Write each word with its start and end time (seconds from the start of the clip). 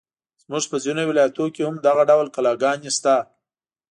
زموږ 0.43 0.63
په 0.71 0.77
ځینو 0.83 1.01
ولایتونو 1.09 1.53
کې 1.55 1.61
هم 1.67 1.75
دغه 1.85 2.03
ډول 2.09 2.27
کلاګانې 2.35 2.91
شته. 2.97 3.15